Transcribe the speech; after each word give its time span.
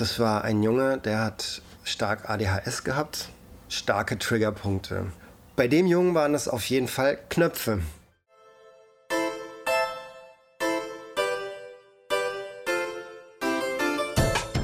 Das 0.00 0.18
war 0.18 0.44
ein 0.44 0.62
Junge, 0.62 0.96
der 0.96 1.20
hat 1.22 1.60
stark 1.84 2.30
ADHS 2.30 2.84
gehabt, 2.84 3.28
starke 3.68 4.18
Triggerpunkte. 4.18 5.12
Bei 5.56 5.68
dem 5.68 5.86
Jungen 5.86 6.14
waren 6.14 6.34
es 6.34 6.48
auf 6.48 6.64
jeden 6.70 6.88
Fall 6.88 7.18
Knöpfe. 7.28 7.82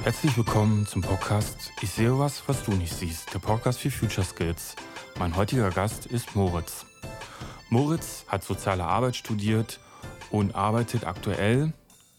Herzlich 0.04 0.34
willkommen 0.38 0.86
zum 0.86 1.02
Podcast 1.02 1.70
Ich 1.82 1.90
sehe 1.90 2.18
was, 2.18 2.48
was 2.48 2.64
du 2.64 2.70
nicht 2.70 2.94
siehst. 2.94 3.34
Der 3.34 3.38
Podcast 3.38 3.80
für 3.80 3.90
Future 3.90 4.26
Skills. 4.26 4.74
Mein 5.18 5.36
heutiger 5.36 5.68
Gast 5.68 6.06
ist 6.06 6.34
Moritz. 6.34 6.86
Moritz 7.68 8.24
hat 8.26 8.42
soziale 8.42 8.84
Arbeit 8.84 9.16
studiert 9.16 9.80
und 10.30 10.54
arbeitet 10.54 11.06
aktuell 11.06 11.74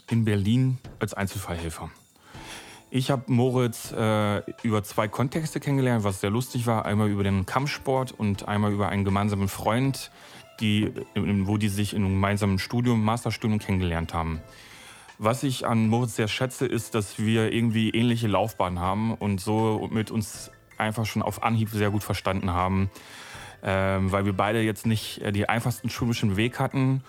in 0.08 0.24
Berlin 0.24 0.78
als 1.00 1.16
Einzelfallhelfer. 1.16 1.90
Ich 2.90 3.12
habe 3.12 3.24
Moritz 3.28 3.92
äh, 3.92 4.40
über 4.64 4.82
zwei 4.82 5.10
Kontexte 5.10 5.60
kennengelernt, 5.60 6.06
was 6.06 6.22
sehr 6.22 6.30
lustig 6.30 6.68
war. 6.68 6.86
Einmal 6.86 7.10
über 7.10 7.24
den 7.24 7.46
Kampfsport 7.46 8.14
und 8.14 8.48
einmal 8.48 8.72
über 8.72 8.88
einen 8.88 9.04
gemeinsamen 9.04 9.50
Freund, 9.50 10.10
die, 10.62 10.94
wo 11.16 11.58
die 11.58 11.68
sich 11.68 11.94
in 11.94 12.04
einem 12.04 12.14
gemeinsamen 12.14 12.60
Studium, 12.60 13.04
Masterstudium 13.04 13.60
kennengelernt 13.60 14.14
haben. 14.14 14.42
Was 15.20 15.44
ich 15.44 15.68
an 15.68 15.88
Moritz 15.88 16.16
sehr 16.16 16.30
schätze, 16.30 16.66
ist, 16.66 16.96
dass 16.96 17.20
wir 17.20 17.52
irgendwie 17.52 17.90
ähnliche 17.90 18.28
Laufbahnen 18.28 18.80
haben 18.80 19.16
und 19.16 19.42
so 19.42 19.90
mit 19.92 20.10
uns 20.10 20.52
einfach 20.78 21.06
schon 21.06 21.22
auf 21.22 21.44
Anhieb 21.44 21.70
sehr 21.70 21.90
gut 21.90 22.04
verstanden 22.04 22.52
haben, 22.52 22.90
ähm, 23.64 24.12
weil 24.12 24.26
wir 24.26 24.34
beide 24.34 24.62
jetzt 24.62 24.86
nicht 24.86 25.22
äh, 25.22 25.32
die 25.34 25.50
einfachsten 25.50 25.90
schulischen 25.90 26.38
Weg 26.38 26.60
hatten 26.60 27.04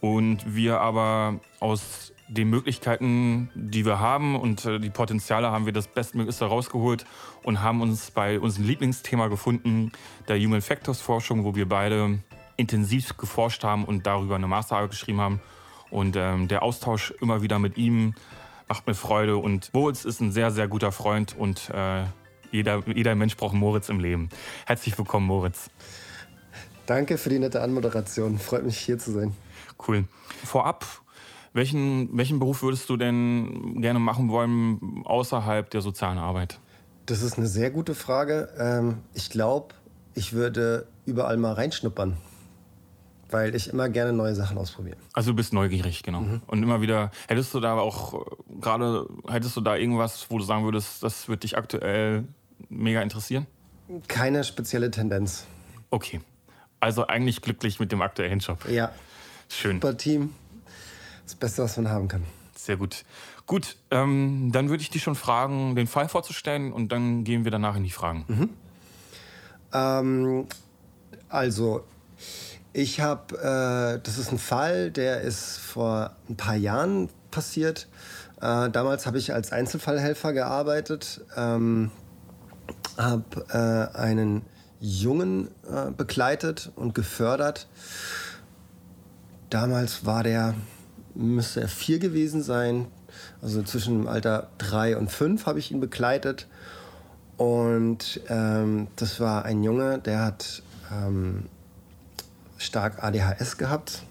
und 0.00 0.54
wir 0.54 0.80
aber 0.80 1.40
aus 1.58 2.13
den 2.28 2.48
Möglichkeiten, 2.48 3.50
die 3.54 3.84
wir 3.84 4.00
haben 4.00 4.36
und 4.36 4.64
äh, 4.64 4.78
die 4.78 4.90
Potenziale 4.90 5.50
haben 5.50 5.66
wir 5.66 5.72
das 5.72 5.88
Bestmöglichste 5.88 6.46
rausgeholt 6.46 7.04
und 7.42 7.62
haben 7.62 7.82
uns 7.82 8.10
bei 8.10 8.40
unserem 8.40 8.66
Lieblingsthema 8.66 9.28
gefunden, 9.28 9.92
der 10.28 10.38
Human 10.38 10.62
Factors 10.62 11.00
Forschung, 11.00 11.44
wo 11.44 11.54
wir 11.54 11.68
beide 11.68 12.18
intensiv 12.56 13.16
geforscht 13.16 13.64
haben 13.64 13.84
und 13.84 14.06
darüber 14.06 14.36
eine 14.36 14.46
Masterarbeit 14.46 14.90
geschrieben 14.90 15.20
haben. 15.20 15.40
Und 15.90 16.16
ähm, 16.16 16.48
der 16.48 16.62
Austausch 16.62 17.12
immer 17.20 17.42
wieder 17.42 17.58
mit 17.58 17.76
ihm 17.76 18.14
macht 18.68 18.86
mir 18.86 18.94
Freude. 18.94 19.36
Und 19.36 19.72
Moritz 19.74 20.04
ist 20.04 20.20
ein 20.20 20.32
sehr, 20.32 20.50
sehr 20.50 20.68
guter 20.68 20.92
Freund 20.92 21.36
und 21.36 21.70
äh, 21.70 22.04
jeder, 22.50 22.82
jeder 22.86 23.14
Mensch 23.14 23.36
braucht 23.36 23.54
Moritz 23.54 23.88
im 23.88 24.00
Leben. 24.00 24.28
Herzlich 24.66 24.96
willkommen, 24.96 25.26
Moritz. 25.26 25.70
Danke 26.86 27.18
für 27.18 27.28
die 27.28 27.38
nette 27.38 27.62
Anmoderation. 27.62 28.38
Freut 28.38 28.64
mich, 28.64 28.78
hier 28.78 28.98
zu 28.98 29.10
sein. 29.10 29.34
Cool. 29.86 30.04
Vorab 30.44 31.03
welchen, 31.54 32.14
welchen 32.16 32.38
Beruf 32.38 32.62
würdest 32.62 32.90
du 32.90 32.96
denn 32.96 33.80
gerne 33.80 34.00
machen 34.00 34.28
wollen 34.28 35.02
außerhalb 35.04 35.70
der 35.70 35.80
sozialen 35.80 36.18
Arbeit? 36.18 36.58
Das 37.06 37.22
ist 37.22 37.38
eine 37.38 37.46
sehr 37.46 37.70
gute 37.70 37.94
Frage. 37.94 38.48
Ähm, 38.58 38.98
ich 39.14 39.30
glaube, 39.30 39.74
ich 40.14 40.32
würde 40.32 40.86
überall 41.06 41.36
mal 41.36 41.52
reinschnuppern, 41.52 42.16
weil 43.30 43.54
ich 43.54 43.68
immer 43.68 43.88
gerne 43.88 44.12
neue 44.12 44.34
Sachen 44.34 44.58
ausprobiere. 44.58 44.96
Also 45.12 45.30
du 45.30 45.36
bist 45.36 45.52
neugierig, 45.52 46.02
genau. 46.02 46.22
Mhm. 46.22 46.42
Und 46.46 46.62
immer 46.62 46.80
wieder, 46.80 47.10
hättest 47.28 47.54
du 47.54 47.60
da 47.60 47.74
auch 47.74 48.14
äh, 48.14 48.60
gerade, 48.60 49.06
hättest 49.28 49.56
du 49.56 49.60
da 49.60 49.76
irgendwas, 49.76 50.26
wo 50.30 50.38
du 50.38 50.44
sagen 50.44 50.64
würdest, 50.64 51.02
das 51.02 51.28
würde 51.28 51.40
dich 51.40 51.56
aktuell 51.56 52.24
mega 52.68 53.00
interessieren? 53.00 53.46
Keine 54.08 54.42
spezielle 54.44 54.90
Tendenz. 54.90 55.46
Okay. 55.90 56.20
Also 56.80 57.06
eigentlich 57.06 57.42
glücklich 57.42 57.78
mit 57.78 57.92
dem 57.92 58.02
aktuellen 58.02 58.40
Job. 58.40 58.68
Ja. 58.68 58.90
Schön. 59.48 59.76
Super 59.76 59.96
Team, 59.96 60.30
das 61.24 61.34
Beste, 61.34 61.62
was 61.62 61.76
man 61.76 61.88
haben 61.88 62.08
kann. 62.08 62.22
Sehr 62.56 62.76
gut. 62.76 63.04
Gut, 63.46 63.76
ähm, 63.90 64.50
dann 64.52 64.70
würde 64.70 64.82
ich 64.82 64.90
dich 64.90 65.02
schon 65.02 65.16
fragen, 65.16 65.76
den 65.76 65.86
Fall 65.86 66.08
vorzustellen 66.08 66.72
und 66.72 66.92
dann 66.92 67.24
gehen 67.24 67.44
wir 67.44 67.50
danach 67.50 67.76
in 67.76 67.84
die 67.84 67.90
Fragen. 67.90 68.24
Mhm. 68.28 68.50
Ähm, 69.72 70.46
also, 71.28 71.84
ich 72.72 73.00
habe, 73.00 73.36
äh, 73.36 74.00
das 74.02 74.18
ist 74.18 74.32
ein 74.32 74.38
Fall, 74.38 74.90
der 74.90 75.20
ist 75.20 75.58
vor 75.58 76.12
ein 76.28 76.36
paar 76.36 76.56
Jahren 76.56 77.10
passiert. 77.30 77.88
Äh, 78.40 78.70
damals 78.70 79.06
habe 79.06 79.18
ich 79.18 79.34
als 79.34 79.52
Einzelfallhelfer 79.52 80.32
gearbeitet, 80.32 81.20
ähm, 81.36 81.90
habe 82.96 83.46
äh, 83.94 83.96
einen 83.96 84.42
Jungen 84.80 85.48
äh, 85.70 85.90
begleitet 85.90 86.72
und 86.76 86.94
gefördert. 86.94 87.68
Damals 89.50 90.04
war 90.04 90.22
der 90.22 90.54
müsste 91.14 91.60
er 91.60 91.68
vier 91.68 91.98
gewesen 91.98 92.42
sein. 92.42 92.86
Also 93.40 93.62
zwischen 93.62 94.00
dem 94.00 94.08
Alter 94.08 94.48
drei 94.58 94.96
und 94.96 95.10
fünf 95.10 95.46
habe 95.46 95.58
ich 95.58 95.70
ihn 95.70 95.80
begleitet. 95.80 96.46
Und 97.36 98.20
ähm, 98.28 98.88
das 98.96 99.20
war 99.20 99.44
ein 99.44 99.62
Junge, 99.62 99.98
der 99.98 100.24
hat 100.24 100.62
ähm, 100.92 101.46
stark 102.58 103.02
ADHS 103.02 103.58
gehabt, 103.58 104.02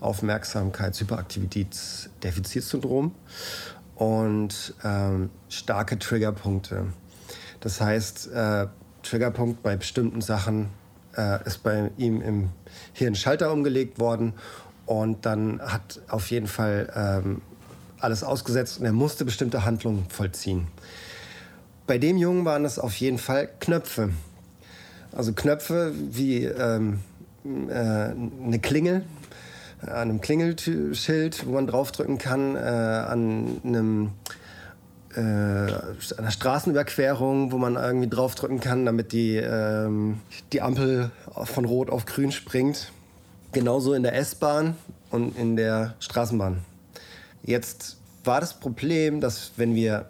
Aufmerksamkeits-, 0.00 1.00
Hyperaktivitätsdefizitsyndrom 1.00 3.14
und 3.96 4.74
ähm, 4.84 5.30
starke 5.48 5.98
Triggerpunkte. 5.98 6.86
Das 7.60 7.80
heißt, 7.80 8.30
äh, 8.32 8.66
Triggerpunkt 9.02 9.62
bei 9.62 9.76
bestimmten 9.76 10.20
Sachen 10.20 10.68
äh, 11.16 11.44
ist 11.46 11.62
bei 11.62 11.90
ihm 11.96 12.20
im 12.22 12.50
Hirn 12.92 13.14
Schalter 13.14 13.52
umgelegt 13.52 13.98
worden 13.98 14.34
und 14.86 15.24
dann 15.26 15.60
hat 15.60 16.00
auf 16.08 16.30
jeden 16.30 16.46
Fall 16.46 16.92
ähm, 16.94 17.42
alles 18.00 18.24
ausgesetzt 18.24 18.80
und 18.80 18.86
er 18.86 18.92
musste 18.92 19.24
bestimmte 19.24 19.64
Handlungen 19.64 20.06
vollziehen. 20.08 20.66
Bei 21.86 21.98
dem 21.98 22.16
Jungen 22.16 22.44
waren 22.44 22.64
es 22.64 22.78
auf 22.78 22.94
jeden 22.96 23.18
Fall 23.18 23.48
Knöpfe. 23.60 24.10
Also 25.12 25.32
Knöpfe 25.32 25.92
wie 25.94 26.44
ähm, 26.44 27.00
äh, 27.44 27.74
eine 27.74 28.58
Klingel, 28.60 29.04
an 29.82 29.90
einem 29.90 30.20
Klingelschild, 30.20 31.46
wo 31.46 31.52
man 31.52 31.66
draufdrücken 31.66 32.18
kann, 32.18 32.54
äh, 32.54 32.58
an 32.58 33.60
einem 33.64 34.10
äh, 35.14 35.20
einer 35.20 36.30
Straßenüberquerung, 36.30 37.52
wo 37.52 37.58
man 37.58 37.74
irgendwie 37.76 38.08
draufdrücken 38.08 38.60
kann, 38.60 38.86
damit 38.86 39.12
die, 39.12 39.36
ähm, 39.36 40.20
die 40.52 40.62
Ampel 40.62 41.10
von 41.34 41.64
Rot 41.64 41.90
auf 41.90 42.06
Grün 42.06 42.32
springt. 42.32 42.92
Genauso 43.52 43.92
in 43.92 44.02
der 44.02 44.14
S-Bahn 44.14 44.78
und 45.10 45.36
in 45.36 45.56
der 45.56 45.94
Straßenbahn. 46.00 46.64
Jetzt 47.42 47.98
war 48.24 48.40
das 48.40 48.54
Problem, 48.54 49.20
dass 49.20 49.52
wenn 49.56 49.74
wir 49.74 50.06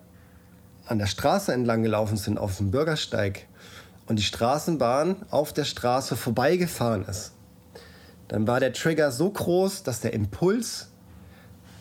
an 0.86 1.00
der 1.00 1.06
Straße 1.06 1.52
entlang 1.52 1.82
gelaufen 1.82 2.16
sind 2.16 2.38
auf 2.38 2.58
dem 2.58 2.70
Bürgersteig 2.70 3.48
und 4.06 4.20
die 4.20 4.22
Straßenbahn 4.22 5.16
auf 5.30 5.52
der 5.52 5.64
Straße 5.64 6.14
vorbeigefahren 6.14 7.04
ist, 7.04 7.32
dann 8.28 8.46
war 8.46 8.60
der 8.60 8.72
Trigger 8.72 9.10
so 9.10 9.28
groß, 9.28 9.82
dass 9.82 9.98
der 9.98 10.12
Impuls 10.12 10.90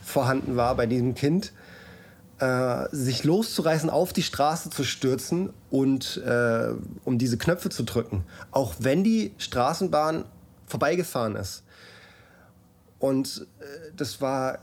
vorhanden 0.03 0.55
war 0.55 0.75
bei 0.75 0.87
diesem 0.87 1.13
Kind, 1.13 1.53
äh, 2.39 2.85
sich 2.91 3.23
loszureißen, 3.23 3.91
auf 3.91 4.13
die 4.13 4.23
Straße 4.23 4.71
zu 4.71 4.83
stürzen 4.83 5.53
und 5.69 6.17
äh, 6.25 6.69
um 7.05 7.19
diese 7.19 7.37
Knöpfe 7.37 7.69
zu 7.69 7.83
drücken. 7.83 8.23
Auch 8.49 8.73
wenn 8.79 9.03
die 9.03 9.35
Straßenbahn 9.37 10.25
vorbeigefahren 10.71 11.35
ist. 11.35 11.63
Und 12.97 13.47
äh, 13.59 13.91
das 13.95 14.21
war, 14.21 14.59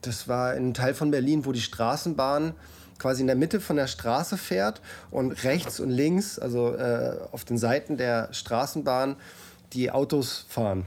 das 0.00 0.26
war 0.26 0.50
ein 0.50 0.74
Teil 0.74 0.94
von 0.94 1.10
Berlin, 1.10 1.44
wo 1.44 1.52
die 1.52 1.60
Straßenbahn 1.60 2.54
quasi 2.98 3.20
in 3.20 3.26
der 3.26 3.36
Mitte 3.36 3.60
von 3.60 3.76
der 3.76 3.88
Straße 3.88 4.36
fährt 4.36 4.80
und 5.10 5.32
rechts 5.44 5.80
und 5.80 5.90
links, 5.90 6.38
also 6.38 6.74
äh, 6.74 7.18
auf 7.32 7.44
den 7.44 7.58
Seiten 7.58 7.96
der 7.96 8.32
Straßenbahn, 8.32 9.16
die 9.72 9.90
Autos 9.90 10.46
fahren. 10.48 10.86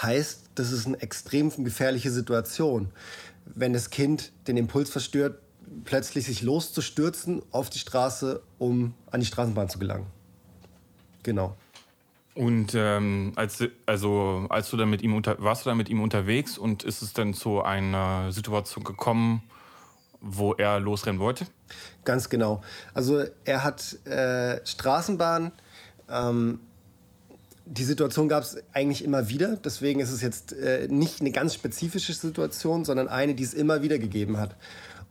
Heißt, 0.00 0.50
das 0.56 0.72
ist 0.72 0.86
eine 0.86 1.00
extrem 1.00 1.50
gefährliche 1.64 2.10
Situation, 2.10 2.90
wenn 3.44 3.72
das 3.72 3.90
Kind 3.90 4.32
den 4.48 4.56
Impuls 4.56 4.90
verstört, 4.90 5.38
plötzlich 5.84 6.26
sich 6.26 6.42
loszustürzen 6.42 7.42
auf 7.52 7.70
die 7.70 7.78
Straße, 7.78 8.42
um 8.58 8.94
an 9.10 9.20
die 9.20 9.26
Straßenbahn 9.26 9.68
zu 9.68 9.78
gelangen. 9.78 10.06
Genau. 11.22 11.54
Und 12.34 12.74
ähm, 12.74 13.32
als, 13.36 13.62
also, 13.84 14.46
als 14.48 14.70
du 14.70 14.76
dann 14.76 14.88
mit 14.88 15.02
ihm 15.02 15.14
unter, 15.14 15.36
warst 15.42 15.64
du 15.64 15.70
dann 15.70 15.76
mit 15.76 15.90
ihm 15.90 16.00
unterwegs 16.00 16.56
und 16.56 16.82
ist 16.82 17.02
es 17.02 17.12
dann 17.12 17.34
zu 17.34 17.62
einer 17.62 18.32
Situation 18.32 18.84
gekommen, 18.84 19.42
wo 20.20 20.54
er 20.54 20.80
losrennen 20.80 21.20
wollte? 21.20 21.46
Ganz 22.04 22.30
genau. 22.30 22.62
Also 22.94 23.24
er 23.44 23.64
hat 23.64 24.06
äh, 24.06 24.64
Straßenbahn. 24.64 25.52
Ähm, 26.08 26.60
die 27.66 27.84
Situation 27.84 28.28
gab 28.28 28.42
es 28.44 28.56
eigentlich 28.72 29.04
immer 29.04 29.28
wieder. 29.28 29.56
Deswegen 29.56 30.00
ist 30.00 30.10
es 30.10 30.22
jetzt 30.22 30.52
äh, 30.54 30.88
nicht 30.88 31.20
eine 31.20 31.32
ganz 31.32 31.54
spezifische 31.54 32.14
Situation, 32.14 32.84
sondern 32.84 33.08
eine, 33.08 33.34
die 33.34 33.42
es 33.42 33.52
immer 33.52 33.82
wieder 33.82 33.98
gegeben 33.98 34.38
hat. 34.38 34.56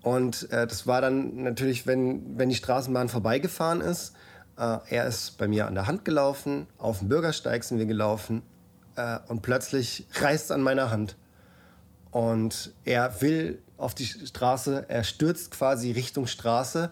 Und 0.02 0.52
äh, 0.52 0.66
das 0.66 0.88
war 0.88 1.02
dann 1.02 1.44
natürlich, 1.44 1.86
wenn, 1.86 2.38
wenn 2.38 2.50
die 2.50 2.56
Straßenbahn 2.56 3.10
vorbeigefahren 3.10 3.82
ist 3.82 4.14
er 4.56 5.06
ist 5.08 5.38
bei 5.38 5.48
mir 5.48 5.68
an 5.68 5.76
der 5.76 5.88
Hand 5.88 6.06
gelaufen, 6.06 6.68
auf 6.78 7.00
dem 7.00 7.10
Bürgersteig 7.10 7.64
sind 7.64 7.80
wir 7.80 7.86
gelaufen 7.86 8.44
äh, 8.96 9.20
und 9.28 9.42
plötzlich 9.42 10.06
reißt 10.14 10.46
es 10.46 10.52
an 10.52 10.62
meiner 10.62 10.92
Hand. 10.92 11.16
Und 12.12 12.74
er 12.84 13.22
will 13.22 13.62
auf 13.78 13.96
die 13.96 14.06
Straße. 14.06 14.86
Er 14.88 15.04
stürzt 15.04 15.52
quasi 15.52 15.92
Richtung 15.92 16.28
Straße 16.28 16.92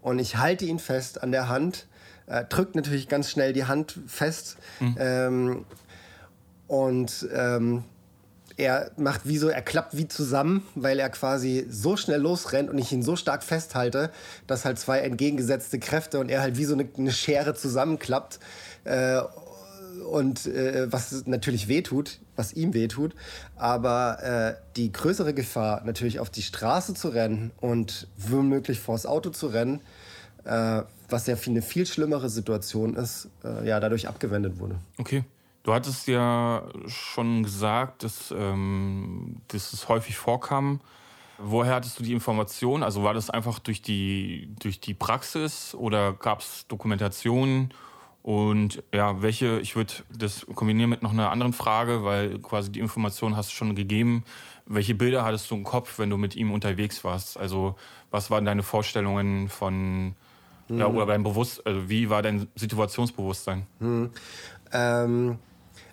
und 0.00 0.18
ich 0.18 0.36
halte 0.36 0.64
ihn 0.64 0.78
fest 0.78 1.22
an 1.22 1.32
der 1.32 1.48
Hand. 1.48 1.86
Er 2.26 2.44
drückt 2.44 2.76
natürlich 2.76 3.08
ganz 3.08 3.30
schnell 3.30 3.52
die 3.52 3.64
Hand 3.64 3.98
fest. 4.06 4.56
Mhm. 4.78 4.96
Ähm, 4.98 5.64
und 6.68 7.28
ähm, 7.34 7.84
er 8.60 8.90
macht 8.96 9.26
wie 9.26 9.38
so, 9.38 9.48
er 9.48 9.62
klappt 9.62 9.96
wie 9.96 10.06
zusammen, 10.06 10.66
weil 10.74 10.98
er 10.98 11.08
quasi 11.08 11.66
so 11.68 11.96
schnell 11.96 12.20
losrennt 12.20 12.70
und 12.70 12.78
ich 12.78 12.92
ihn 12.92 13.02
so 13.02 13.16
stark 13.16 13.42
festhalte, 13.42 14.10
dass 14.46 14.64
halt 14.64 14.78
zwei 14.78 15.00
entgegengesetzte 15.00 15.78
Kräfte 15.78 16.20
und 16.20 16.28
er 16.28 16.42
halt 16.42 16.58
wie 16.58 16.64
so 16.64 16.74
eine, 16.74 16.86
eine 16.96 17.12
Schere 17.12 17.54
zusammenklappt. 17.54 18.38
Äh, 18.84 19.20
und 20.08 20.46
äh, 20.46 20.90
was 20.90 21.26
natürlich 21.26 21.68
wehtut, 21.68 22.20
was 22.36 22.52
ihm 22.52 22.74
wehtut. 22.74 23.14
Aber 23.56 24.22
äh, 24.22 24.54
die 24.76 24.92
größere 24.92 25.34
Gefahr, 25.34 25.82
natürlich 25.84 26.20
auf 26.20 26.30
die 26.30 26.42
Straße 26.42 26.94
zu 26.94 27.08
rennen 27.08 27.50
und 27.60 28.08
womöglich 28.16 28.80
vors 28.80 29.06
Auto 29.06 29.30
zu 29.30 29.48
rennen, 29.48 29.80
äh, 30.44 30.82
was 31.08 31.26
ja 31.26 31.36
eine 31.46 31.62
viel 31.62 31.86
schlimmere 31.86 32.28
Situation 32.28 32.94
ist, 32.94 33.28
äh, 33.44 33.66
ja, 33.66 33.80
dadurch 33.80 34.08
abgewendet 34.08 34.58
wurde. 34.58 34.76
Okay. 34.98 35.24
Du 35.62 35.74
hattest 35.74 36.08
ja 36.08 36.64
schon 36.86 37.42
gesagt, 37.42 38.02
dass, 38.02 38.34
ähm, 38.36 39.36
dass 39.48 39.72
es 39.72 39.88
häufig 39.88 40.16
vorkam. 40.16 40.80
Woher 41.38 41.74
hattest 41.74 41.98
du 41.98 42.02
die 42.02 42.12
Information? 42.12 42.82
Also 42.82 43.02
war 43.02 43.14
das 43.14 43.30
einfach 43.30 43.58
durch 43.58 43.82
die, 43.82 44.54
durch 44.58 44.80
die 44.80 44.94
Praxis 44.94 45.74
oder 45.74 46.12
gab 46.12 46.40
es 46.40 46.66
Dokumentationen? 46.68 47.72
Und 48.22 48.82
ja, 48.92 49.22
welche, 49.22 49.60
ich 49.60 49.76
würde 49.76 49.94
das 50.14 50.46
kombinieren 50.54 50.90
mit 50.90 51.02
noch 51.02 51.12
einer 51.12 51.30
anderen 51.30 51.54
Frage, 51.54 52.04
weil 52.04 52.38
quasi 52.38 52.70
die 52.70 52.80
Information 52.80 53.36
hast 53.36 53.50
du 53.50 53.54
schon 53.54 53.74
gegeben. 53.74 54.24
Welche 54.66 54.94
Bilder 54.94 55.24
hattest 55.24 55.50
du 55.50 55.54
im 55.54 55.64
Kopf, 55.64 55.98
wenn 55.98 56.10
du 56.10 56.18
mit 56.18 56.36
ihm 56.36 56.52
unterwegs 56.52 57.02
warst? 57.02 57.38
Also, 57.38 57.76
was 58.10 58.30
waren 58.30 58.44
deine 58.44 58.62
Vorstellungen 58.62 59.48
von, 59.48 60.14
mhm. 60.68 60.78
ja, 60.78 60.86
oder 60.86 61.06
dein 61.06 61.22
Bewusst, 61.22 61.66
also 61.66 61.88
wie 61.88 62.10
war 62.10 62.20
dein 62.20 62.46
Situationsbewusstsein? 62.54 63.66
Mhm. 63.78 64.10
Ähm, 64.72 65.38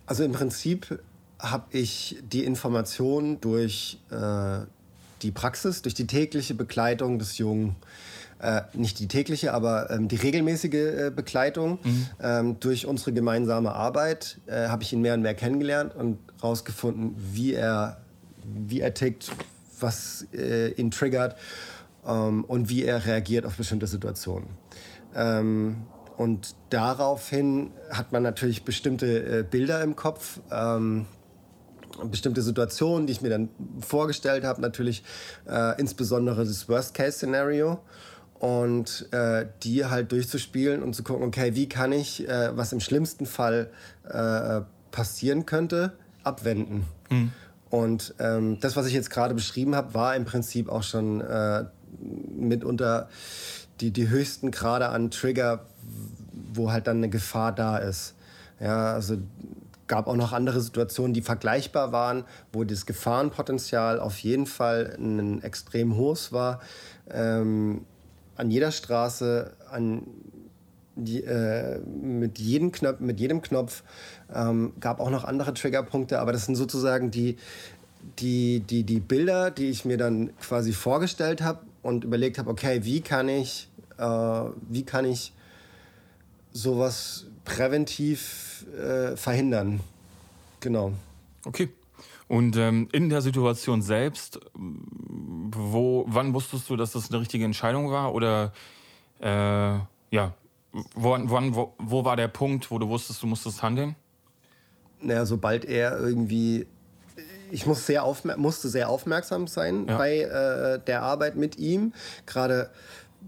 also 0.07 0.23
im 0.23 0.31
Prinzip 0.31 0.99
habe 1.39 1.65
ich 1.77 2.17
die 2.23 2.43
Information 2.43 3.39
durch 3.39 3.99
äh, 4.09 4.65
die 5.21 5.31
Praxis, 5.31 5.81
durch 5.81 5.93
die 5.93 6.07
tägliche 6.07 6.55
Begleitung 6.55 7.19
des 7.19 7.37
Jungen 7.37 7.75
äh, 8.39 8.61
nicht 8.73 8.99
die 8.99 9.07
tägliche, 9.07 9.53
aber 9.53 9.89
ähm, 9.89 10.07
die 10.07 10.15
regelmäßige 10.15 10.73
äh, 10.73 11.11
Begleitung. 11.15 11.79
Mhm. 11.83 12.07
Ähm, 12.21 12.59
durch 12.59 12.85
unsere 12.85 13.13
gemeinsame 13.13 13.73
Arbeit 13.73 14.39
äh, 14.45 14.67
habe 14.67 14.83
ich 14.83 14.93
ihn 14.93 15.01
mehr 15.01 15.15
und 15.15 15.21
mehr 15.21 15.33
kennengelernt 15.33 15.95
und 15.95 16.19
herausgefunden, 16.39 17.15
wie 17.17 17.53
er, 17.53 17.97
wie 18.43 18.81
er 18.81 18.93
tickt, 18.93 19.31
was 19.79 20.27
äh, 20.33 20.69
ihn 20.73 20.91
triggert 20.91 21.35
ähm, 22.05 22.43
und 22.45 22.69
wie 22.69 22.83
er 22.83 23.05
reagiert 23.05 23.45
auf 23.45 23.57
bestimmte 23.57 23.87
Situationen. 23.87 24.49
Ähm, 25.15 25.77
und 26.17 26.55
daraufhin 26.71 27.71
hat 27.91 28.11
man 28.11 28.23
natürlich 28.23 28.63
bestimmte 28.63 29.39
äh, 29.39 29.43
Bilder 29.43 29.81
im 29.83 29.95
Kopf 29.95 30.39
ähm, 30.51 31.05
bestimmte 32.05 32.41
Situationen, 32.41 33.07
die 33.07 33.13
ich 33.13 33.21
mir 33.21 33.29
dann 33.29 33.49
vorgestellt 33.79 34.43
habe, 34.43 34.61
natürlich 34.61 35.03
äh, 35.47 35.79
insbesondere 35.79 36.43
das 36.43 36.67
Worst-Case-Szenario 36.67 37.79
und 38.39 39.07
äh, 39.11 39.47
die 39.63 39.85
halt 39.85 40.11
durchzuspielen 40.11 40.83
und 40.83 40.93
zu 40.93 41.03
gucken, 41.03 41.25
okay, 41.25 41.55
wie 41.55 41.69
kann 41.69 41.91
ich, 41.91 42.27
äh, 42.27 42.55
was 42.55 42.71
im 42.71 42.79
schlimmsten 42.79 43.25
Fall 43.25 43.69
äh, 44.07 44.61
passieren 44.91 45.45
könnte, 45.45 45.93
abwenden. 46.23 46.85
Mhm. 47.09 47.31
Und 47.69 48.13
ähm, 48.19 48.59
das, 48.59 48.75
was 48.75 48.85
ich 48.87 48.93
jetzt 48.93 49.09
gerade 49.09 49.33
beschrieben 49.33 49.75
habe, 49.75 49.93
war 49.93 50.15
im 50.15 50.25
Prinzip 50.25 50.69
auch 50.69 50.83
schon 50.83 51.21
äh, 51.21 51.65
mitunter 51.99 53.09
die, 53.81 53.91
die 53.91 54.09
höchsten 54.09 54.51
Grade 54.51 54.89
an 54.89 55.11
Trigger, 55.11 55.65
wo 56.53 56.71
halt 56.71 56.87
dann 56.87 56.97
eine 56.97 57.09
Gefahr 57.09 57.51
da 57.51 57.77
ist. 57.77 58.15
Ja, 58.59 58.93
also 58.93 59.17
gab 59.87 60.07
auch 60.07 60.15
noch 60.15 60.33
andere 60.33 60.61
Situationen, 60.61 61.13
die 61.13 61.21
vergleichbar 61.21 61.91
waren, 61.91 62.25
wo 62.51 62.63
das 62.63 62.85
Gefahrenpotenzial 62.85 63.99
auf 63.99 64.19
jeden 64.19 64.45
Fall 64.45 64.95
ein 64.99 65.41
extrem 65.43 65.95
hohes 65.95 66.33
war. 66.33 66.59
Ähm, 67.09 67.85
an 68.35 68.51
jeder 68.51 68.71
Straße, 68.71 69.51
an 69.71 70.03
die, 70.95 71.23
äh, 71.23 71.79
mit, 71.79 72.39
jedem 72.39 72.71
Knopf, 72.71 72.99
mit 72.99 73.19
jedem 73.19 73.41
Knopf. 73.41 73.83
Ähm, 74.33 74.73
gab 74.79 74.99
auch 74.99 75.09
noch 75.09 75.23
andere 75.23 75.53
Triggerpunkte, 75.53 76.19
aber 76.19 76.33
das 76.33 76.45
sind 76.45 76.55
sozusagen 76.55 77.11
die, 77.11 77.37
die, 78.19 78.59
die, 78.61 78.83
die 78.83 78.99
Bilder, 78.99 79.51
die 79.51 79.69
ich 79.69 79.85
mir 79.85 79.97
dann 79.97 80.35
quasi 80.37 80.73
vorgestellt 80.73 81.41
habe 81.41 81.59
und 81.81 82.03
überlegt 82.03 82.37
habe, 82.37 82.49
okay, 82.49 82.83
wie 82.83 83.01
kann 83.01 83.29
ich, 83.29 83.69
äh, 83.97 84.03
wie 84.03 84.83
kann 84.83 85.05
ich 85.05 85.33
sowas 86.57 87.25
präventiv 87.45 88.65
äh, 88.77 89.15
verhindern? 89.15 89.79
Genau. 90.59 90.91
Okay. 91.45 91.69
Und 92.27 92.57
ähm, 92.57 92.89
in 92.91 93.09
der 93.09 93.21
Situation 93.21 93.81
selbst, 93.81 94.39
wo, 94.53 96.05
wann 96.07 96.33
wusstest 96.33 96.69
du, 96.69 96.75
dass 96.75 96.91
das 96.91 97.09
eine 97.09 97.21
richtige 97.21 97.45
Entscheidung 97.45 97.89
war? 97.89 98.13
Oder 98.13 98.51
äh, 99.21 99.79
ja, 100.11 100.33
wo, 100.93 101.17
wann, 101.17 101.55
wo, 101.55 101.73
wo 101.77 102.03
war 102.03 102.17
der 102.17 102.27
Punkt, 102.27 102.69
wo 102.69 102.79
du 102.79 102.89
wusstest, 102.89 103.23
du 103.23 103.27
musstest 103.27 103.63
handeln? 103.63 103.95
Naja, 104.99 105.25
sobald 105.25 105.63
er 105.63 105.97
irgendwie 105.99 106.67
ich 107.49 107.65
muss 107.65 107.85
sehr 107.85 108.03
musste 108.35 108.67
sehr 108.67 108.89
aufmerksam 108.89 109.47
sein 109.47 109.85
ja. 109.87 109.97
bei 109.97 110.19
äh, 110.19 110.79
der 110.85 111.03
Arbeit 111.03 111.37
mit 111.37 111.57
ihm, 111.57 111.93
gerade 112.25 112.69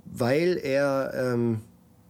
weil 0.05 0.57
er 0.57 1.13
ähm, 1.15 1.61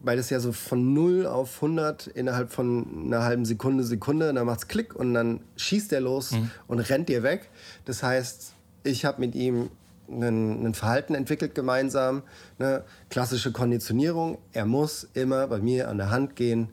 weil 0.01 0.17
es 0.17 0.29
ja 0.29 0.39
so 0.39 0.51
von 0.51 0.93
0 0.93 1.25
auf 1.25 1.55
100 1.55 2.07
innerhalb 2.07 2.51
von 2.51 3.05
einer 3.05 3.23
halben 3.23 3.45
Sekunde, 3.45 3.83
Sekunde, 3.83 4.33
dann 4.33 4.45
macht's 4.45 4.67
Klick 4.67 4.95
und 4.95 5.13
dann 5.13 5.41
schießt 5.57 5.91
er 5.93 6.01
los 6.01 6.31
mhm. 6.31 6.51
und 6.67 6.79
rennt 6.79 7.09
dir 7.09 7.23
weg. 7.23 7.49
Das 7.85 8.03
heißt, 8.03 8.53
ich 8.83 9.05
habe 9.05 9.19
mit 9.19 9.35
ihm 9.35 9.69
ein, 10.09 10.73
Verhalten 10.73 11.15
entwickelt 11.15 11.53
gemeinsam, 11.53 12.23
eine 12.57 12.83
klassische 13.09 13.51
Konditionierung. 13.51 14.37
Er 14.53 14.65
muss 14.65 15.07
immer 15.13 15.47
bei 15.47 15.59
mir 15.59 15.89
an 15.89 15.97
der 15.97 16.09
Hand 16.09 16.35
gehen, 16.35 16.69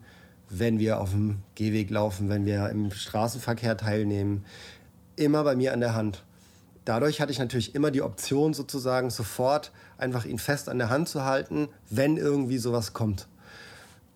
wenn 0.49 0.79
wir 0.79 0.99
auf 0.99 1.11
dem 1.11 1.39
Gehweg 1.55 1.89
laufen, 1.89 2.29
wenn 2.29 2.45
wir 2.45 2.69
im 2.69 2.91
Straßenverkehr 2.91 3.77
teilnehmen. 3.77 4.45
Immer 5.15 5.43
bei 5.43 5.55
mir 5.55 5.73
an 5.73 5.81
der 5.81 5.93
Hand. 5.93 6.23
Dadurch 6.87 7.19
hatte 7.19 7.33
ich 7.33 7.39
natürlich 7.39 7.75
immer 7.75 7.91
die 7.91 8.01
Option, 8.01 8.53
sozusagen 8.53 9.09
sofort 9.09 9.73
einfach 9.97 10.23
ihn 10.23 10.39
fest 10.39 10.69
an 10.69 10.77
der 10.77 10.89
Hand 10.89 11.09
zu 11.09 11.25
halten, 11.25 11.67
wenn 11.89 12.15
irgendwie 12.15 12.59
sowas 12.59 12.93
kommt. 12.93 13.27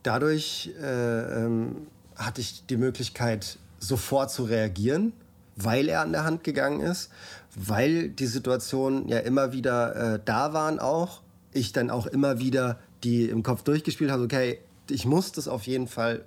Dadurch 0.03 0.72
äh, 0.81 1.43
ähm, 1.43 1.88
hatte 2.15 2.39
ich 2.39 2.65
die 2.67 2.77
Möglichkeit, 2.77 3.57
sofort 3.79 4.31
zu 4.31 4.46
reagieren, 4.46 5.12
weil 5.57 5.89
er 5.89 6.00
an 6.00 6.13
der 6.13 6.24
Hand 6.24 6.46
gegangen 6.46 6.79
ist, 6.79 7.10
weil 7.55 8.07
die 8.07 8.27
Situationen 8.27 9.10
ja 9.10 9.17
immer 9.19 9.51
wieder 9.51 10.13
äh, 10.13 10.19
da 10.24 10.53
waren 10.53 10.79
auch. 10.79 11.19
Ich 11.51 11.74
dann 11.74 11.89
auch 11.89 12.07
immer 12.07 12.39
wieder 12.39 12.79
die 13.03 13.25
im 13.25 13.43
Kopf 13.43 13.63
durchgespielt 13.63 14.12
habe, 14.12 14.24
okay, 14.24 14.60
ich 14.89 15.05
muss 15.05 15.34
das 15.34 15.50
auf 15.50 15.67
jeden 15.67 15.89
Fall 15.89 16.24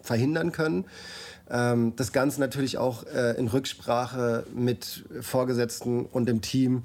verhindern 0.00 0.52
können. 0.52 0.84
Ähm, 1.50 1.94
das 1.96 2.12
Ganze 2.12 2.40
natürlich 2.40 2.78
auch 2.78 3.04
äh, 3.06 3.38
in 3.38 3.48
Rücksprache 3.48 4.44
mit 4.54 5.04
Vorgesetzten 5.20 6.04
und 6.06 6.26
dem 6.26 6.40
Team 6.40 6.84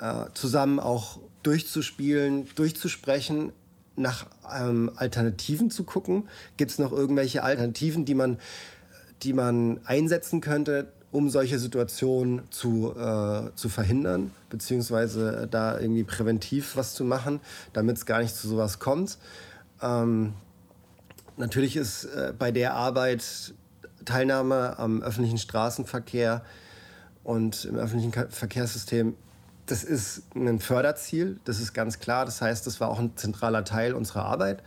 äh, 0.00 0.24
zusammen 0.34 0.80
auch 0.80 1.18
durchzuspielen, 1.42 2.48
durchzusprechen, 2.54 3.52
nach 3.96 4.26
ähm, 4.58 4.90
Alternativen 4.96 5.70
zu 5.70 5.84
gucken. 5.84 6.28
Gibt 6.56 6.70
es 6.70 6.78
noch 6.78 6.92
irgendwelche 6.92 7.42
Alternativen, 7.42 8.04
die 8.04 8.14
man, 8.14 8.38
die 9.22 9.32
man 9.32 9.80
einsetzen 9.84 10.40
könnte, 10.40 10.88
um 11.10 11.28
solche 11.28 11.58
Situationen 11.58 12.42
zu, 12.50 12.94
äh, 12.96 13.54
zu 13.54 13.68
verhindern, 13.68 14.30
beziehungsweise 14.48 15.46
da 15.50 15.78
irgendwie 15.78 16.04
präventiv 16.04 16.76
was 16.76 16.94
zu 16.94 17.04
machen, 17.04 17.40
damit 17.74 17.98
es 17.98 18.06
gar 18.06 18.22
nicht 18.22 18.34
zu 18.34 18.48
sowas 18.48 18.78
kommt. 18.78 19.18
Ähm, 19.82 20.32
natürlich 21.36 21.76
ist 21.76 22.04
äh, 22.04 22.32
bei 22.36 22.50
der 22.50 22.74
Arbeit 22.74 23.54
Teilnahme 24.04 24.78
am 24.78 25.02
öffentlichen 25.02 25.38
Straßenverkehr 25.38 26.42
und 27.24 27.64
im 27.64 27.76
öffentlichen 27.76 28.12
Verkehrssystem, 28.30 29.14
das 29.66 29.84
ist 29.84 30.22
ein 30.34 30.58
Förderziel, 30.58 31.38
das 31.44 31.60
ist 31.60 31.72
ganz 31.72 31.98
klar. 32.00 32.24
Das 32.24 32.42
heißt, 32.42 32.66
das 32.66 32.80
war 32.80 32.88
auch 32.88 32.98
ein 32.98 33.16
zentraler 33.16 33.64
Teil 33.64 33.94
unserer 33.94 34.24
Arbeit. 34.24 34.62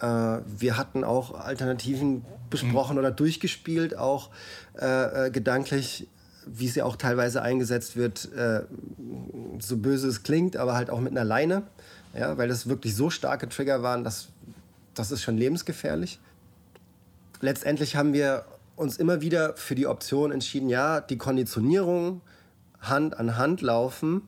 Äh, 0.00 0.38
wir 0.46 0.76
hatten 0.76 1.04
auch 1.04 1.38
Alternativen 1.38 2.24
besprochen 2.50 2.94
mhm. 2.94 3.00
oder 3.00 3.10
durchgespielt, 3.10 3.96
auch 3.96 4.30
äh, 4.80 5.26
äh, 5.26 5.30
gedanklich, 5.30 6.08
wie 6.46 6.68
sie 6.68 6.82
auch 6.82 6.96
teilweise 6.96 7.42
eingesetzt 7.42 7.96
wird, 7.96 8.32
äh, 8.32 8.62
so 9.58 9.76
böse 9.76 10.08
es 10.08 10.22
klingt, 10.22 10.56
aber 10.56 10.74
halt 10.74 10.88
auch 10.88 11.00
mit 11.00 11.12
einer 11.12 11.24
Leine, 11.24 11.62
ja, 12.14 12.38
weil 12.38 12.48
das 12.48 12.68
wirklich 12.68 12.94
so 12.94 13.10
starke 13.10 13.48
Trigger 13.48 13.82
waren, 13.82 14.04
dass 14.04 14.28
das 14.94 15.10
ist 15.10 15.22
schon 15.22 15.36
lebensgefährlich. 15.36 16.18
Letztendlich 17.40 17.96
haben 17.96 18.12
wir 18.12 18.44
uns 18.78 18.96
immer 18.96 19.20
wieder 19.20 19.56
für 19.56 19.74
die 19.74 19.86
Option 19.86 20.30
entschieden, 20.30 20.68
ja, 20.68 21.00
die 21.00 21.18
Konditionierung 21.18 22.20
Hand 22.80 23.18
an 23.18 23.36
Hand 23.36 23.60
laufen 23.60 24.22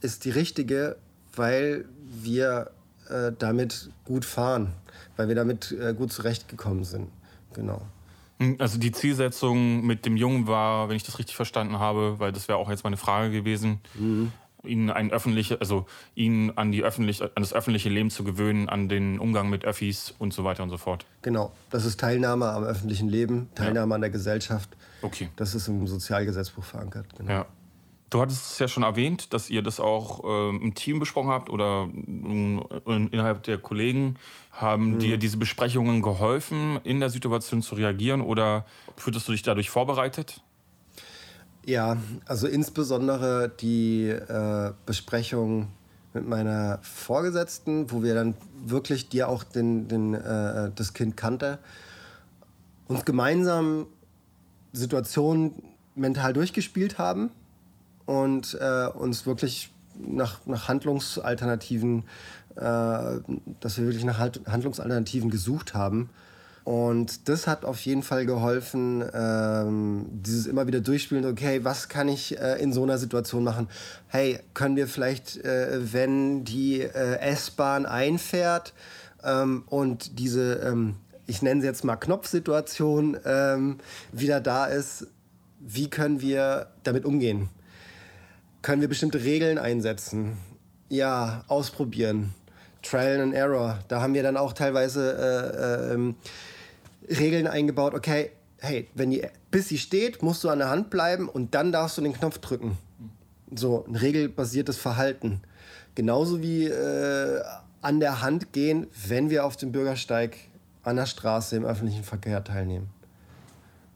ist 0.00 0.26
die 0.26 0.30
richtige, 0.30 0.96
weil 1.34 1.86
wir 2.06 2.70
äh, 3.08 3.32
damit 3.38 3.90
gut 4.04 4.24
fahren, 4.24 4.72
weil 5.16 5.28
wir 5.28 5.34
damit 5.34 5.72
äh, 5.72 5.94
gut 5.94 6.12
zurechtgekommen 6.12 6.84
sind. 6.84 7.08
Genau. 7.54 7.80
Hm, 8.38 8.56
also 8.58 8.78
die 8.78 8.92
Zielsetzung 8.92 9.84
mit 9.86 10.04
dem 10.04 10.16
Jungen 10.16 10.46
war, 10.46 10.88
wenn 10.88 10.96
ich 10.96 11.04
das 11.04 11.18
richtig 11.18 11.36
verstanden 11.36 11.78
habe, 11.78 12.18
weil 12.18 12.32
das 12.32 12.48
wäre 12.48 12.58
auch 12.58 12.68
jetzt 12.68 12.84
meine 12.84 12.98
Frage 12.98 13.30
gewesen, 13.30 13.80
mhm. 13.94 14.32
Ihn 14.66 14.90
ein 14.90 15.10
öffentliche, 15.10 15.60
also 15.60 15.86
ihn 16.14 16.52
an 16.56 16.72
die 16.72 16.82
öffentliche, 16.82 17.24
an 17.24 17.42
das 17.42 17.52
öffentliche 17.52 17.88
Leben 17.88 18.10
zu 18.10 18.24
gewöhnen, 18.24 18.68
an 18.68 18.88
den 18.88 19.18
Umgang 19.18 19.50
mit 19.50 19.64
Öffis 19.64 20.14
und 20.18 20.32
so 20.32 20.44
weiter 20.44 20.62
und 20.62 20.70
so 20.70 20.78
fort. 20.78 21.06
Genau, 21.22 21.52
das 21.70 21.84
ist 21.84 22.00
Teilnahme 22.00 22.48
am 22.48 22.64
öffentlichen 22.64 23.08
Leben, 23.08 23.48
Teilnahme 23.54 23.90
ja. 23.90 23.94
an 23.94 24.00
der 24.00 24.10
Gesellschaft. 24.10 24.70
Okay. 25.02 25.28
Das 25.36 25.54
ist 25.54 25.68
im 25.68 25.86
Sozialgesetzbuch 25.86 26.64
verankert. 26.64 27.06
Genau. 27.16 27.30
Ja. 27.30 27.46
Du 28.10 28.20
hattest 28.20 28.52
es 28.52 28.58
ja 28.60 28.68
schon 28.68 28.84
erwähnt, 28.84 29.32
dass 29.32 29.50
ihr 29.50 29.60
das 29.60 29.80
auch 29.80 30.22
äh, 30.24 30.56
im 30.56 30.74
Team 30.74 31.00
besprochen 31.00 31.30
habt 31.30 31.50
oder 31.50 31.88
äh, 31.92 33.06
innerhalb 33.10 33.42
der 33.42 33.58
Kollegen. 33.58 34.16
Haben 34.52 34.92
mhm. 34.92 34.98
dir 35.00 35.16
diese 35.16 35.36
Besprechungen 35.36 36.00
geholfen, 36.00 36.78
in 36.84 37.00
der 37.00 37.10
Situation 37.10 37.60
zu 37.60 37.74
reagieren 37.74 38.20
oder 38.20 38.66
fühltest 38.96 39.26
du 39.26 39.32
dich 39.32 39.42
dadurch 39.42 39.68
vorbereitet? 39.68 40.42
Ja, 41.66 41.96
also 42.26 42.46
insbesondere 42.46 43.50
die 43.60 44.08
äh, 44.08 44.72
Besprechung 44.84 45.68
mit 46.12 46.28
meiner 46.28 46.78
Vorgesetzten, 46.82 47.90
wo 47.90 48.02
wir 48.02 48.14
dann 48.14 48.34
wirklich 48.66 49.08
dir 49.08 49.28
auch 49.28 49.44
den, 49.44 49.88
den, 49.88 50.14
äh, 50.14 50.70
das 50.74 50.92
Kind 50.92 51.16
kannte, 51.16 51.58
uns 52.86 53.06
gemeinsam 53.06 53.86
Situationen 54.74 55.54
mental 55.94 56.34
durchgespielt 56.34 56.98
haben 56.98 57.30
und 58.04 58.58
äh, 58.60 58.86
uns 58.88 59.24
wirklich 59.24 59.72
nach, 59.94 60.44
nach 60.44 60.68
Handlungsalternativen, 60.68 62.04
äh, 62.56 62.60
dass 62.60 63.78
wir 63.78 63.86
wirklich 63.86 64.04
nach 64.04 64.18
Handlungsalternativen 64.18 65.30
gesucht 65.30 65.72
haben. 65.72 66.10
Und 66.64 67.28
das 67.28 67.46
hat 67.46 67.66
auf 67.66 67.80
jeden 67.80 68.02
Fall 68.02 68.24
geholfen, 68.24 69.04
ähm, 69.12 70.06
dieses 70.10 70.46
immer 70.46 70.66
wieder 70.66 70.80
durchspielen, 70.80 71.26
okay, 71.26 71.62
was 71.62 71.90
kann 71.90 72.08
ich 72.08 72.38
äh, 72.38 72.54
in 72.54 72.72
so 72.72 72.82
einer 72.82 72.96
Situation 72.96 73.44
machen? 73.44 73.68
Hey, 74.08 74.40
können 74.54 74.74
wir 74.74 74.88
vielleicht, 74.88 75.36
äh, 75.44 75.92
wenn 75.92 76.44
die 76.44 76.80
äh, 76.80 77.18
S-Bahn 77.18 77.84
einfährt 77.84 78.72
ähm, 79.22 79.64
und 79.66 80.18
diese, 80.18 80.54
ähm, 80.54 80.96
ich 81.26 81.42
nenne 81.42 81.60
sie 81.60 81.66
jetzt 81.66 81.84
mal 81.84 81.96
Knopfsituation, 81.96 83.18
ähm, 83.26 83.76
wieder 84.12 84.40
da 84.40 84.64
ist, 84.64 85.06
wie 85.60 85.90
können 85.90 86.22
wir 86.22 86.68
damit 86.82 87.04
umgehen? 87.04 87.50
Können 88.62 88.80
wir 88.80 88.88
bestimmte 88.88 89.22
Regeln 89.22 89.58
einsetzen? 89.58 90.38
Ja, 90.88 91.44
ausprobieren. 91.48 92.32
Trial 92.80 93.20
and 93.20 93.34
Error. 93.34 93.80
Da 93.88 94.00
haben 94.00 94.14
wir 94.14 94.22
dann 94.22 94.38
auch 94.38 94.54
teilweise 94.54 95.12
äh, 95.12 95.94
äh, 95.94 96.14
Regeln 97.08 97.46
eingebaut. 97.46 97.94
Okay, 97.94 98.30
hey, 98.58 98.88
wenn 98.94 99.10
die, 99.10 99.26
bis 99.50 99.68
sie 99.68 99.78
steht, 99.78 100.22
musst 100.22 100.42
du 100.44 100.48
an 100.48 100.58
der 100.58 100.70
Hand 100.70 100.90
bleiben 100.90 101.28
und 101.28 101.54
dann 101.54 101.72
darfst 101.72 101.98
du 101.98 102.02
den 102.02 102.12
Knopf 102.12 102.38
drücken. 102.38 102.78
So, 103.54 103.84
ein 103.86 103.96
regelbasiertes 103.96 104.78
Verhalten. 104.78 105.40
Genauso 105.94 106.42
wie 106.42 106.66
äh, 106.66 107.42
an 107.82 108.00
der 108.00 108.20
Hand 108.22 108.52
gehen, 108.52 108.86
wenn 109.06 109.30
wir 109.30 109.44
auf 109.44 109.56
dem 109.56 109.70
Bürgersteig 109.70 110.36
an 110.82 110.96
der 110.96 111.06
Straße 111.06 111.56
im 111.56 111.64
öffentlichen 111.64 112.04
Verkehr 112.04 112.42
teilnehmen. 112.42 112.88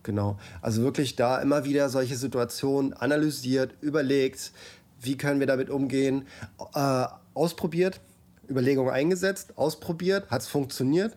Genau. 0.03 0.39
Also 0.63 0.83
wirklich 0.83 1.17
da 1.17 1.39
immer 1.39 1.65
wieder 1.65 1.89
solche 1.89 2.17
Situationen 2.17 2.93
analysiert, 2.93 3.75
überlegt, 3.81 4.53
wie 5.01 5.17
können 5.17 5.41
wir 5.41 5.47
damit 5.47 5.71
umgehen, 5.71 6.27
äh, 6.75 7.07
ausprobiert, 7.35 8.01
Überlegungen 8.49 8.93
eingesetzt, 8.93 9.57
ausprobiert, 9.57 10.31
hat 10.31 10.43
es 10.43 10.49
funktioniert? 10.49 11.15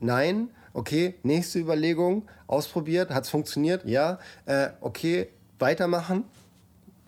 Nein. 0.00 0.50
Okay, 0.72 1.14
nächste 1.22 1.58
Überlegung, 1.58 2.28
ausprobiert, 2.46 3.10
hat 3.10 3.24
es 3.24 3.30
funktioniert? 3.30 3.84
Ja. 3.84 4.18
Äh, 4.46 4.70
okay, 4.80 5.28
weitermachen, 5.58 6.24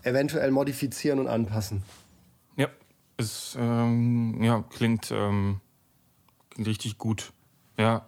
eventuell 0.02 0.50
modifizieren 0.50 1.18
und 1.18 1.28
anpassen. 1.28 1.82
Ja, 2.56 2.68
es 3.16 3.56
ähm, 3.58 4.42
ja, 4.42 4.62
klingt, 4.70 5.10
ähm, 5.10 5.60
klingt 6.50 6.68
richtig 6.68 6.98
gut. 6.98 7.32
Ja, 7.78 8.06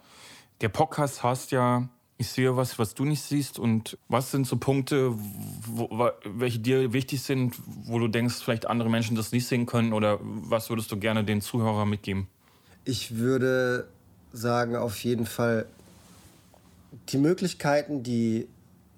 der 0.61 0.69
Podcast 0.69 1.23
heißt 1.23 1.51
ja 1.51 1.89
ich 2.17 2.29
sehe 2.29 2.57
was, 2.57 2.79
was 2.79 2.95
du 2.95 3.05
nicht 3.05 3.21
siehst. 3.21 3.59
Und 3.59 3.97
was 4.07 4.31
sind 4.31 4.47
so 4.47 4.57
Punkte, 4.57 5.13
wo, 5.67 6.09
welche 6.25 6.59
dir 6.59 6.91
wichtig 6.93 7.21
sind, 7.21 7.55
wo 7.85 7.99
du 7.99 8.07
denkst, 8.07 8.35
vielleicht 8.43 8.67
andere 8.67 8.89
Menschen 8.89 9.15
das 9.15 9.31
nicht 9.31 9.47
sehen 9.47 9.65
können? 9.65 9.93
Oder 9.93 10.19
was 10.21 10.69
würdest 10.69 10.91
du 10.91 10.97
gerne 10.97 11.23
den 11.23 11.41
Zuhörern 11.41 11.89
mitgeben? 11.89 12.27
Ich 12.85 13.17
würde 13.17 13.87
sagen, 14.33 14.75
auf 14.75 14.97
jeden 15.03 15.25
Fall 15.25 15.65
die 17.09 17.17
Möglichkeiten, 17.17 18.03
die, 18.03 18.47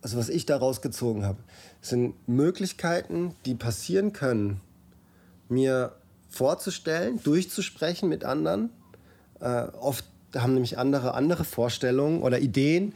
also 0.02 0.18
was 0.18 0.30
ich 0.30 0.46
daraus 0.46 0.82
gezogen 0.82 1.26
habe, 1.26 1.40
sind 1.82 2.16
Möglichkeiten, 2.28 3.36
die 3.46 3.56
passieren 3.56 4.14
können, 4.14 4.62
mir 5.48 5.94
vorzustellen, 6.30 7.22
durchzusprechen 7.24 8.10
mit 8.10 8.24
anderen. 8.24 8.70
Äh, 9.40 9.64
oft 9.80 10.06
haben 10.36 10.54
nämlich 10.54 10.78
andere 10.78 11.14
andere 11.14 11.44
Vorstellungen 11.44 12.22
oder 12.22 12.40
Ideen 12.40 12.94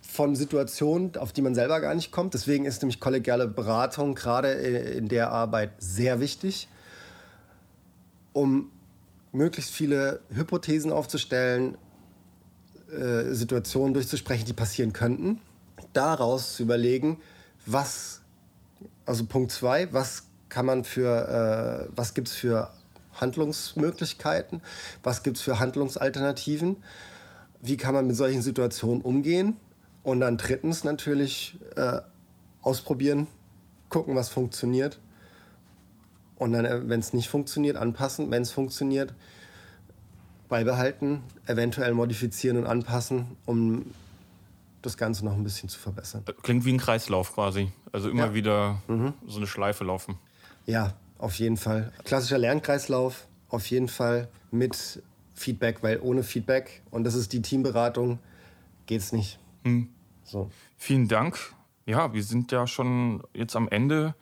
von 0.00 0.36
Situationen, 0.36 1.16
auf 1.16 1.32
die 1.32 1.42
man 1.42 1.54
selber 1.54 1.80
gar 1.80 1.94
nicht 1.94 2.10
kommt. 2.10 2.34
Deswegen 2.34 2.64
ist 2.64 2.82
nämlich 2.82 3.00
kollegiale 3.00 3.48
Beratung 3.48 4.14
gerade 4.14 4.50
in 4.50 5.08
der 5.08 5.30
Arbeit 5.30 5.70
sehr 5.78 6.20
wichtig, 6.20 6.68
um 8.32 8.70
möglichst 9.32 9.72
viele 9.72 10.20
Hypothesen 10.30 10.92
aufzustellen, 10.92 11.76
äh, 12.90 13.32
Situationen 13.32 13.94
durchzusprechen, 13.94 14.44
die 14.46 14.52
passieren 14.52 14.92
könnten, 14.92 15.40
daraus 15.92 16.54
zu 16.54 16.62
überlegen, 16.62 17.20
was, 17.66 18.20
also 19.06 19.24
Punkt 19.24 19.50
zwei, 19.52 19.92
was 19.92 20.24
kann 20.48 20.66
man 20.66 20.84
für, 20.84 21.88
äh, 21.88 21.92
was 21.96 22.14
gibt 22.14 22.28
es 22.28 22.34
für 22.34 22.70
Handlungsmöglichkeiten? 23.14 24.62
Was 25.02 25.22
gibt 25.22 25.36
es 25.36 25.42
für 25.42 25.58
Handlungsalternativen? 25.58 26.76
Wie 27.60 27.76
kann 27.76 27.94
man 27.94 28.06
mit 28.06 28.16
solchen 28.16 28.42
Situationen 28.42 29.02
umgehen? 29.02 29.56
Und 30.02 30.20
dann 30.20 30.36
drittens 30.36 30.84
natürlich 30.84 31.58
äh, 31.76 32.00
ausprobieren, 32.60 33.28
gucken, 33.88 34.16
was 34.16 34.28
funktioniert. 34.28 34.98
Und 36.42 36.52
dann, 36.52 36.64
äh, 36.64 36.88
wenn 36.88 37.00
es 37.00 37.12
nicht 37.12 37.28
funktioniert, 37.28 37.76
anpassen. 37.76 38.30
Wenn 38.30 38.42
es 38.42 38.50
funktioniert, 38.50 39.14
beibehalten, 40.48 41.22
eventuell 41.46 41.94
modifizieren 41.94 42.58
und 42.58 42.66
anpassen, 42.66 43.36
um 43.46 43.86
das 44.82 44.96
Ganze 44.96 45.24
noch 45.24 45.34
ein 45.34 45.44
bisschen 45.44 45.68
zu 45.68 45.78
verbessern. 45.78 46.24
Klingt 46.42 46.64
wie 46.64 46.72
ein 46.72 46.78
Kreislauf 46.78 47.32
quasi. 47.32 47.70
Also 47.92 48.10
immer 48.10 48.26
ja. 48.26 48.34
wieder 48.34 48.82
mhm. 48.88 49.14
so 49.26 49.38
eine 49.38 49.46
Schleife 49.46 49.84
laufen. 49.84 50.18
Ja, 50.66 50.94
auf 51.18 51.36
jeden 51.36 51.56
Fall. 51.56 51.92
Klassischer 52.04 52.38
Lernkreislauf, 52.38 53.28
auf 53.48 53.66
jeden 53.70 53.88
Fall 53.88 54.28
mit 54.50 55.00
Feedback, 55.34 55.82
weil 55.82 56.00
ohne 56.00 56.24
Feedback, 56.24 56.82
und 56.90 57.04
das 57.04 57.14
ist 57.14 57.32
die 57.32 57.40
Teamberatung, 57.40 58.18
geht 58.86 59.00
es 59.00 59.12
nicht. 59.12 59.38
Hm. 59.64 59.88
So. 60.24 60.50
Vielen 60.76 61.06
Dank. 61.06 61.38
Ja, 61.86 62.12
wir 62.12 62.22
sind 62.24 62.50
ja 62.50 62.66
schon 62.66 63.22
jetzt 63.32 63.54
am 63.54 63.68
Ende. 63.68 64.14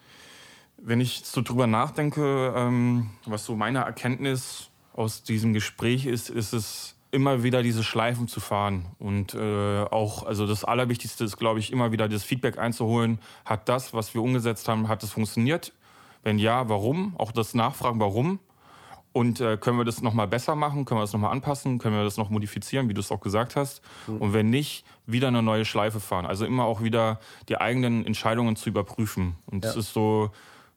Wenn 0.82 1.00
ich 1.00 1.22
so 1.24 1.42
drüber 1.42 1.66
nachdenke, 1.66 2.54
ähm, 2.56 3.10
was 3.26 3.44
so 3.44 3.54
meine 3.56 3.80
Erkenntnis 3.80 4.70
aus 4.94 5.22
diesem 5.22 5.52
Gespräch 5.52 6.06
ist, 6.06 6.30
ist 6.30 6.52
es 6.52 6.96
immer 7.10 7.42
wieder 7.42 7.62
diese 7.62 7.82
Schleifen 7.82 8.28
zu 8.28 8.40
fahren 8.40 8.86
und 8.98 9.34
äh, 9.34 9.82
auch, 9.82 10.24
also 10.24 10.46
das 10.46 10.64
Allerwichtigste 10.64 11.24
ist, 11.24 11.36
glaube 11.36 11.58
ich, 11.58 11.72
immer 11.72 11.90
wieder 11.92 12.08
das 12.08 12.22
Feedback 12.22 12.58
einzuholen. 12.58 13.18
Hat 13.44 13.68
das, 13.68 13.92
was 13.92 14.14
wir 14.14 14.22
umgesetzt 14.22 14.68
haben, 14.68 14.88
hat 14.88 15.02
es 15.02 15.10
funktioniert? 15.10 15.72
Wenn 16.22 16.38
ja, 16.38 16.68
warum? 16.68 17.14
Auch 17.18 17.32
das 17.32 17.54
Nachfragen, 17.54 17.98
warum? 17.98 18.38
Und 19.12 19.40
äh, 19.40 19.56
können 19.56 19.76
wir 19.76 19.84
das 19.84 20.02
nochmal 20.02 20.28
besser 20.28 20.54
machen? 20.54 20.84
Können 20.84 21.00
wir 21.00 21.02
das 21.02 21.12
nochmal 21.12 21.32
anpassen? 21.32 21.78
Können 21.78 21.96
wir 21.96 22.04
das 22.04 22.16
noch 22.16 22.30
modifizieren, 22.30 22.88
wie 22.88 22.94
du 22.94 23.00
es 23.00 23.10
auch 23.10 23.20
gesagt 23.20 23.56
hast? 23.56 23.82
Mhm. 24.06 24.18
Und 24.18 24.32
wenn 24.32 24.50
nicht, 24.50 24.84
wieder 25.06 25.28
eine 25.28 25.42
neue 25.42 25.64
Schleife 25.64 25.98
fahren. 25.98 26.26
Also 26.26 26.46
immer 26.46 26.64
auch 26.64 26.80
wieder 26.80 27.18
die 27.48 27.60
eigenen 27.60 28.06
Entscheidungen 28.06 28.54
zu 28.54 28.68
überprüfen. 28.68 29.34
Und 29.46 29.64
ja. 29.64 29.70
das 29.70 29.76
ist 29.76 29.92
so, 29.92 30.30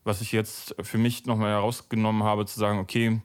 was 0.04 0.22
ich 0.22 0.32
jetzt 0.32 0.76
für 0.82 0.98
mich 0.98 1.26
nochmal 1.26 1.52
herausgenommen 1.52 2.24
habe, 2.24 2.46
zu 2.46 2.60
sagen, 2.60 2.80
okay, 2.80 3.22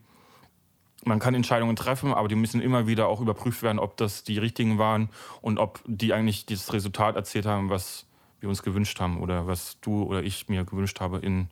man 1.05 1.19
kann 1.19 1.35
Entscheidungen 1.35 1.77
treffen, 1.77 2.13
aber 2.13 2.29
die 2.29 2.35
müssen 2.35 2.61
immer 2.61 2.87
wieder 2.87 3.09
auch 3.09 3.21
überprüft 3.21 3.63
werden, 3.63 3.79
ob 3.79 3.97
das 3.97 4.25
die 4.25 4.39
richtigen 4.39 4.79
waren 4.79 5.11
und 5.41 5.59
ob 5.59 5.81
die 5.87 6.13
eigentlich 6.13 6.47
dieses 6.47 6.73
Resultat 6.73 7.17
erzählt 7.17 7.47
haben, 7.47 7.71
was 7.71 8.07
wir 8.41 8.49
uns 8.49 8.63
gewünscht 8.63 9.01
haben 9.01 9.21
oder 9.21 9.47
was 9.47 9.79
du 9.81 10.03
oder 10.03 10.23
ich 10.23 10.49
mir 10.49 10.65
gewünscht 10.65 11.01
habe 11.01 11.19
in 11.19 11.49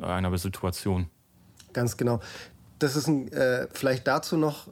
einer 0.00 0.36
Situation. 0.38 1.08
Ganz 1.72 1.96
genau. 1.96 2.20
Das 2.78 2.96
ist 2.96 3.06
ein, 3.06 3.30
äh, 3.32 3.68
vielleicht 3.72 4.06
dazu 4.06 4.36
noch, 4.36 4.68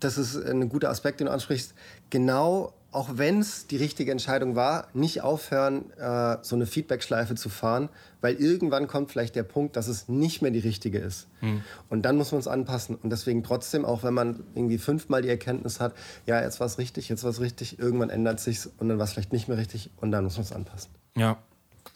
das 0.00 0.18
ist 0.18 0.36
ein 0.36 0.68
guter 0.68 0.90
Aspekt, 0.90 1.20
den 1.20 1.26
du 1.26 1.32
ansprichst. 1.32 1.74
Genau 2.10 2.74
auch 2.92 3.08
wenn 3.14 3.40
es 3.40 3.66
die 3.66 3.78
richtige 3.78 4.12
Entscheidung 4.12 4.54
war, 4.54 4.88
nicht 4.92 5.22
aufhören, 5.22 5.90
äh, 5.98 6.36
so 6.42 6.54
eine 6.54 6.66
Feedback-Schleife 6.66 7.34
zu 7.34 7.48
fahren, 7.48 7.88
weil 8.20 8.34
irgendwann 8.34 8.86
kommt 8.86 9.10
vielleicht 9.10 9.34
der 9.34 9.44
Punkt, 9.44 9.76
dass 9.76 9.88
es 9.88 10.08
nicht 10.08 10.42
mehr 10.42 10.50
die 10.50 10.58
richtige 10.58 10.98
ist. 10.98 11.26
Hm. 11.40 11.62
Und 11.88 12.02
dann 12.02 12.16
muss 12.16 12.32
man 12.32 12.40
es 12.40 12.46
anpassen. 12.46 12.96
Und 12.96 13.10
deswegen 13.10 13.42
trotzdem, 13.42 13.86
auch 13.86 14.02
wenn 14.02 14.12
man 14.12 14.44
irgendwie 14.54 14.76
fünfmal 14.76 15.22
die 15.22 15.30
Erkenntnis 15.30 15.80
hat, 15.80 15.94
ja, 16.26 16.40
jetzt 16.40 16.60
war 16.60 16.66
es 16.66 16.76
richtig, 16.76 17.08
jetzt 17.08 17.24
war 17.24 17.30
es 17.30 17.40
richtig, 17.40 17.78
irgendwann 17.78 18.10
ändert 18.10 18.40
sich's 18.40 18.70
und 18.78 18.90
dann 18.90 18.98
war 18.98 19.04
es 19.04 19.12
vielleicht 19.12 19.32
nicht 19.32 19.48
mehr 19.48 19.56
richtig 19.56 19.90
und 19.96 20.12
dann 20.12 20.24
muss 20.24 20.36
man 20.36 20.44
es 20.44 20.52
anpassen. 20.52 20.90
Ja, 21.16 21.38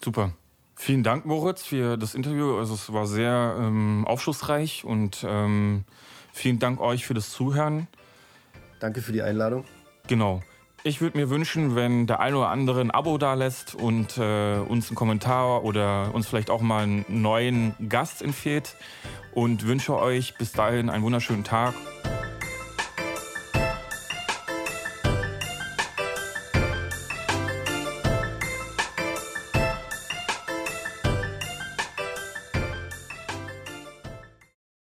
super. 0.03 0.33
Vielen 0.77 1.03
Dank, 1.03 1.27
Moritz, 1.27 1.63
für 1.63 1.99
das 1.99 2.15
Interview. 2.15 2.57
Also 2.57 2.75
es 2.75 2.93
war 2.93 3.07
sehr 3.07 3.57
ähm, 3.59 4.07
aufschlussreich 4.07 4.85
und 4.85 5.25
ähm, 5.29 5.85
vielen 6.33 6.59
Dank 6.59 6.81
euch 6.81 7.07
für 7.07 7.15
das 7.15 7.31
Zuhören. 7.31 7.87
Danke 8.81 9.03
für 9.03 9.13
die 9.13 9.23
Einladung. 9.23 9.65
Genau. 10.07 10.43
Ich 10.87 11.01
würde 11.01 11.19
mir 11.19 11.31
wünschen, 11.31 11.75
wenn 11.75 12.07
der 12.07 12.21
eine 12.21 12.37
oder 12.39 12.51
andere 12.51 12.81
ein 12.81 12.93
Abo 12.93 13.19
da 13.19 13.35
lässt 13.35 13.75
und 13.75 14.19
äh, 14.19 14.59
uns 14.59 14.89
einen 14.89 14.95
Kommentar 14.95 15.65
oder 15.65 16.15
uns 16.15 16.29
vielleicht 16.29 16.49
auch 16.49 16.61
mal 16.63 16.85
einen 16.85 17.05
neuen 17.09 17.75
Gast 17.89 18.23
empfiehlt. 18.23 18.77
Und 19.35 19.67
wünsche 19.67 19.99
euch 19.99 20.37
bis 20.39 20.53
dahin 20.53 20.89
einen 20.89 21.03
wunderschönen 21.03 21.43
Tag 21.43 21.75